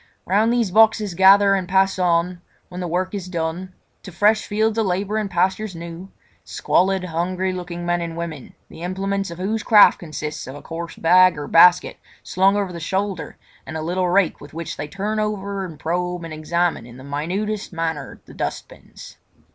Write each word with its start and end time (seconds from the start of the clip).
Round 0.25 0.51
these 0.51 0.71
boxes 0.71 1.13
gather 1.13 1.53
and 1.53 1.69
pass 1.69 1.99
on, 1.99 2.41
when 2.69 2.79
the 2.81 2.87
work 2.87 3.13
is 3.13 3.27
done, 3.29 3.71
to 4.01 4.11
fresh 4.11 4.47
fields 4.47 4.79
of 4.79 4.87
labour 4.87 5.17
and 5.17 5.29
pastures 5.29 5.75
new, 5.75 6.11
squalid 6.43 7.03
hungry 7.03 7.53
looking 7.53 7.85
men 7.85 8.01
and 8.01 8.17
women, 8.17 8.55
the 8.67 8.81
implements 8.81 9.29
of 9.29 9.37
whose 9.37 9.61
craft 9.61 9.99
consist 9.99 10.47
of 10.47 10.55
a 10.55 10.61
coarse 10.63 10.95
bag 10.95 11.37
or 11.37 11.47
basket 11.47 11.97
slung 12.23 12.55
over 12.57 12.73
the 12.73 12.79
shoulder 12.79 13.37
and 13.63 13.77
a 13.77 13.83
little 13.83 14.09
rake 14.09 14.41
with 14.41 14.55
which 14.55 14.75
they 14.75 14.87
turn 14.87 15.19
over 15.19 15.65
and 15.65 15.79
probe 15.79 16.23
and 16.23 16.33
examine 16.33 16.87
in 16.87 16.97
the 16.97 17.03
minutest 17.03 17.71
manner 17.71 18.21
the 18.25 18.33
dustbins. 18.33 19.17